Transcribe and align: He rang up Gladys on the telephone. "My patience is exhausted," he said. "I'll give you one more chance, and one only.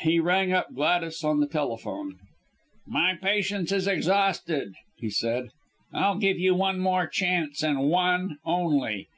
He 0.00 0.20
rang 0.20 0.54
up 0.54 0.72
Gladys 0.74 1.22
on 1.22 1.40
the 1.40 1.46
telephone. 1.46 2.16
"My 2.86 3.12
patience 3.14 3.70
is 3.72 3.86
exhausted," 3.86 4.72
he 4.96 5.10
said. 5.10 5.50
"I'll 5.92 6.16
give 6.16 6.38
you 6.38 6.54
one 6.54 6.78
more 6.78 7.06
chance, 7.06 7.62
and 7.62 7.90
one 7.90 8.38
only. 8.46 9.08